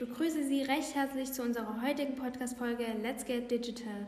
begrüße 0.00 0.44
Sie 0.44 0.62
recht 0.62 0.94
herzlich 0.94 1.30
zu 1.30 1.42
unserer 1.42 1.82
heutigen 1.82 2.16
Podcast-Folge 2.16 2.86
Let's 3.02 3.26
Get 3.26 3.50
Digital. 3.50 4.06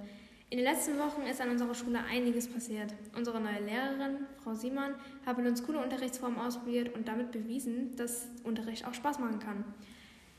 In 0.49 0.57
den 0.57 0.65
letzten 0.65 0.99
Wochen 0.99 1.21
ist 1.31 1.39
an 1.43 1.51
unserer 1.51 1.75
Schule 1.75 1.99
einiges 2.11 2.49
passiert. 2.49 2.95
Unsere 3.15 3.39
neue 3.43 3.61
Lehrerin, 3.61 4.27
Frau 4.43 4.55
Simon, 4.55 4.95
hat 5.27 5.37
mit 5.37 5.47
uns 5.47 5.63
coole 5.63 5.81
Unterrichtsformen 5.83 6.39
ausprobiert 6.39 6.95
und 6.95 7.09
damit 7.09 7.31
bewiesen, 7.31 7.95
dass 7.97 8.27
Unterricht 8.43 8.87
auch 8.87 8.95
Spaß 8.95 9.19
machen 9.19 9.39
kann. 9.39 9.65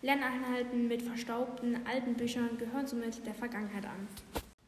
Lerneinheiten 0.01 0.87
mit 0.87 1.03
verstaubten 1.03 1.77
alten 1.85 2.15
Büchern 2.15 2.57
gehören 2.57 2.87
somit 2.87 3.23
der 3.23 3.35
Vergangenheit 3.35 3.85
an. 3.85 4.07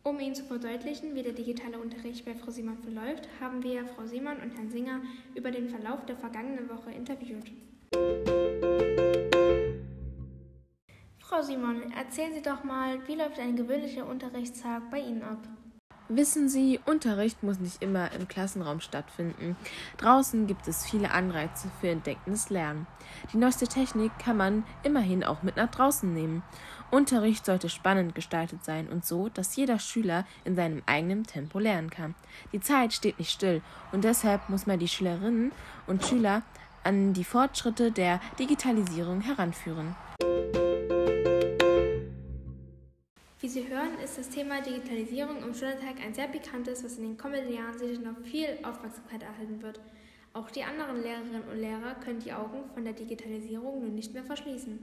Um 0.03 0.19
Ihnen 0.19 0.35
zu 0.35 0.43
verdeutlichen, 0.43 1.15
wie 1.15 1.23
der 1.23 1.33
digitale 1.33 1.79
Unterricht 1.79 2.25
bei 2.25 2.35
Frau 2.35 2.51
Simon 2.51 2.77
verläuft, 2.77 3.27
haben 3.41 3.63
wir 3.63 3.87
Frau 3.87 4.05
Simon 4.05 4.37
und 4.37 4.55
Herrn 4.55 4.69
Singer 4.69 5.01
über 5.33 5.49
den 5.49 5.67
Verlauf 5.67 6.05
der 6.05 6.15
vergangenen 6.15 6.69
Woche 6.69 6.91
interviewt. 6.91 7.51
Simon, 11.45 11.91
erzählen 11.91 12.33
Sie 12.33 12.41
doch 12.41 12.63
mal, 12.63 12.97
wie 13.07 13.13
läuft 13.13 13.39
ein 13.39 13.55
gewöhnlicher 13.55 14.07
Unterrichtstag 14.07 14.89
bei 14.89 14.97
Ihnen 14.97 15.21
ab? 15.21 15.37
Wissen 16.09 16.49
Sie, 16.49 16.79
Unterricht 16.85 17.43
muss 17.43 17.59
nicht 17.59 17.83
immer 17.83 18.11
im 18.13 18.27
Klassenraum 18.27 18.79
stattfinden. 18.79 19.55
Draußen 19.97 20.47
gibt 20.47 20.67
es 20.67 20.85
viele 20.85 21.11
Anreize 21.11 21.67
für 21.79 21.89
entdeckendes 21.89 22.49
Lernen. 22.49 22.87
Die 23.31 23.37
neueste 23.37 23.67
Technik 23.67 24.11
kann 24.17 24.37
man 24.37 24.63
immerhin 24.83 25.23
auch 25.23 25.43
mit 25.43 25.55
nach 25.55 25.69
draußen 25.69 26.11
nehmen. 26.11 26.41
Unterricht 26.89 27.45
sollte 27.45 27.69
spannend 27.69 28.15
gestaltet 28.15 28.63
sein 28.63 28.87
und 28.87 29.05
so, 29.05 29.29
dass 29.29 29.55
jeder 29.55 29.77
Schüler 29.77 30.25
in 30.45 30.55
seinem 30.55 30.81
eigenen 30.87 31.25
Tempo 31.25 31.59
lernen 31.59 31.91
kann. 31.91 32.15
Die 32.53 32.59
Zeit 32.59 32.93
steht 32.93 33.19
nicht 33.19 33.31
still 33.31 33.61
und 33.91 34.03
deshalb 34.03 34.49
muss 34.49 34.65
man 34.65 34.79
die 34.79 34.87
Schülerinnen 34.87 35.51
und 35.85 36.05
Schüler 36.05 36.41
an 36.83 37.13
die 37.13 37.23
Fortschritte 37.23 37.91
der 37.91 38.19
Digitalisierung 38.39 39.21
heranführen. 39.21 39.95
Wie 43.45 43.49
Sie 43.49 43.69
hören, 43.69 43.99
ist 44.03 44.17
das 44.17 44.29
Thema 44.29 44.59
Digitalisierung 44.59 45.37
im 45.43 45.53
Schulalltag 45.53 46.03
ein 46.03 46.15
sehr 46.15 46.27
bekanntes, 46.27 46.83
was 46.83 46.97
in 46.97 47.03
den 47.03 47.15
kommenden 47.15 47.53
Jahren 47.53 47.77
sicher 47.77 48.01
noch 48.01 48.17
viel 48.23 48.47
Aufmerksamkeit 48.63 49.21
erhalten 49.21 49.61
wird. 49.61 49.79
Auch 50.33 50.49
die 50.49 50.63
anderen 50.63 51.03
Lehrerinnen 51.03 51.43
und 51.43 51.59
Lehrer 51.59 51.93
können 52.03 52.17
die 52.17 52.33
Augen 52.33 52.63
von 52.73 52.83
der 52.83 52.93
Digitalisierung 52.93 53.81
nun 53.81 53.93
nicht 53.93 54.15
mehr 54.15 54.23
verschließen. 54.23 54.79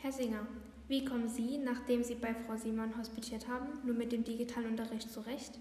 Herr 0.00 0.10
Singer, 0.10 0.44
wie 0.88 1.04
kommen 1.04 1.28
Sie, 1.28 1.58
nachdem 1.58 2.02
Sie 2.02 2.16
bei 2.16 2.34
Frau 2.44 2.56
Simon 2.56 2.98
hospitiert 2.98 3.46
haben, 3.46 3.68
nur 3.84 3.94
mit 3.94 4.10
dem 4.10 4.24
digitalen 4.24 4.70
Unterricht 4.70 5.08
zurecht? 5.12 5.60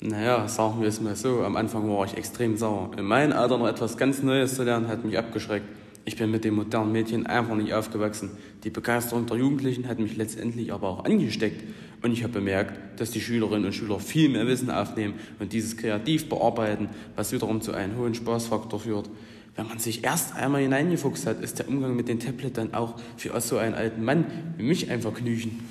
Naja, 0.00 0.48
sagen 0.48 0.80
wir 0.80 0.88
es 0.88 1.00
mal 1.00 1.14
so, 1.14 1.44
am 1.44 1.54
Anfang 1.54 1.88
war 1.88 2.06
ich 2.06 2.16
extrem 2.16 2.56
sauer. 2.56 2.90
In 2.96 3.04
meinem 3.04 3.34
Alter 3.34 3.56
noch 3.56 3.68
etwas 3.68 3.96
ganz 3.96 4.20
Neues 4.20 4.56
zu 4.56 4.64
lernen, 4.64 4.88
hat 4.88 5.04
mich 5.04 5.16
abgeschreckt. 5.16 5.68
Ich 6.04 6.16
bin 6.16 6.30
mit 6.30 6.44
den 6.44 6.54
modernen 6.54 6.92
Medien 6.92 7.26
einfach 7.26 7.54
nicht 7.54 7.74
aufgewachsen. 7.74 8.30
Die 8.64 8.70
Begeisterung 8.70 9.26
der 9.26 9.36
Jugendlichen 9.36 9.86
hat 9.86 9.98
mich 9.98 10.16
letztendlich 10.16 10.72
aber 10.72 10.88
auch 10.88 11.04
angesteckt. 11.04 11.62
Und 12.02 12.12
ich 12.12 12.22
habe 12.22 12.32
bemerkt, 12.32 12.98
dass 12.98 13.10
die 13.10 13.20
Schülerinnen 13.20 13.66
und 13.66 13.74
Schüler 13.74 14.00
viel 14.00 14.30
mehr 14.30 14.46
Wissen 14.46 14.70
aufnehmen 14.70 15.14
und 15.38 15.52
dieses 15.52 15.76
kreativ 15.76 16.28
bearbeiten, 16.28 16.88
was 17.16 17.32
wiederum 17.32 17.60
zu 17.60 17.72
einem 17.72 17.98
hohen 17.98 18.14
Spaßfaktor 18.14 18.80
führt. 18.80 19.10
Wenn 19.56 19.66
man 19.66 19.78
sich 19.78 20.02
erst 20.02 20.34
einmal 20.36 20.62
hineingefuchst 20.62 21.26
hat, 21.26 21.42
ist 21.42 21.58
der 21.58 21.68
Umgang 21.68 21.94
mit 21.94 22.08
den 22.08 22.18
Tablet 22.18 22.56
dann 22.56 22.72
auch 22.72 22.94
für 23.18 23.38
so 23.40 23.58
einen 23.58 23.74
alten 23.74 24.02
Mann 24.02 24.24
wie 24.56 24.62
mich 24.62 24.90
ein 24.90 25.02
Vergnügen. 25.02 25.62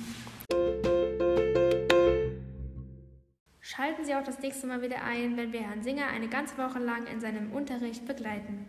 Schalten 3.60 4.04
Sie 4.04 4.14
auch 4.14 4.22
das 4.22 4.40
nächste 4.40 4.66
Mal 4.66 4.82
wieder 4.82 5.02
ein, 5.02 5.36
wenn 5.36 5.52
wir 5.52 5.60
Herrn 5.60 5.82
Singer 5.82 6.06
eine 6.06 6.28
ganze 6.28 6.56
Woche 6.58 6.78
lang 6.78 7.06
in 7.12 7.20
seinem 7.20 7.52
Unterricht 7.52 8.06
begleiten. 8.06 8.66